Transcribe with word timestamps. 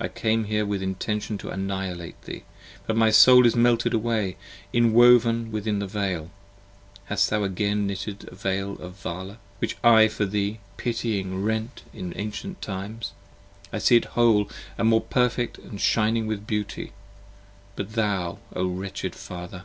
I 0.00 0.08
came 0.08 0.44
here 0.44 0.64
with 0.64 0.82
intention 0.82 1.36
to 1.36 1.50
annihilate 1.50 2.18
thee; 2.22 2.44
But 2.86 2.96
My 2.96 3.10
soul 3.10 3.44
is 3.44 3.54
melted 3.54 3.92
away, 3.92 4.38
inwoven 4.72 5.50
within 5.52 5.80
the 5.80 5.86
Veil. 5.86 6.30
5 7.00 7.08
Hast 7.08 7.28
thou 7.28 7.42
again 7.44 7.86
knitted 7.86 8.20
the 8.20 8.34
Veil 8.34 8.78
of 8.78 8.94
Vala, 8.94 9.36
which 9.58 9.76
I 9.84 10.08
for 10.08 10.24
thee 10.24 10.60
Pitying 10.78 11.44
rent 11.44 11.82
in 11.92 12.14
ancient 12.16 12.62
times. 12.62 13.12
I 13.70 13.80
see 13.80 13.96
it 13.96 14.06
whole 14.16 14.48
and 14.78 14.88
more 14.88 15.02
Perfect: 15.02 15.58
and 15.58 15.78
shining 15.78 16.26
with 16.26 16.46
beauty! 16.46 16.92
But 17.76 17.92
thou! 17.92 18.38
O 18.56 18.66
wretched 18.66 19.14
Father! 19.14 19.64